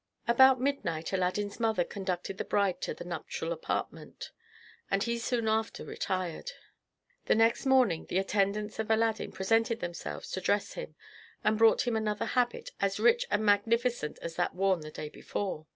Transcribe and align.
About 0.27 0.59
midnight 0.59 1.13
Aladdin's 1.13 1.59
mother 1.59 1.83
conducted 1.83 2.39
the 2.39 2.43
bride 2.43 2.81
to 2.81 2.93
the 2.95 3.03
nuptial 3.05 3.51
apartment, 3.53 4.31
and 4.89 5.03
he 5.03 5.19
soon 5.19 5.47
after 5.47 5.85
retired. 5.85 6.53
The 7.25 7.35
next 7.35 7.67
morning 7.67 8.07
the 8.07 8.17
attendants 8.17 8.79
of 8.79 8.89
Aladdin 8.89 9.31
presented 9.31 9.79
themselves 9.79 10.31
to 10.31 10.41
dress 10.41 10.73
him, 10.73 10.95
and 11.43 11.55
brought 11.55 11.85
him 11.85 11.95
another 11.95 12.25
habit, 12.25 12.71
as 12.79 12.99
rich 12.99 13.27
and 13.29 13.45
magnificent 13.45 14.17
as 14.23 14.37
that 14.37 14.55
worn 14.55 14.81
the 14.81 14.89
day 14.89 15.07
before. 15.09 15.67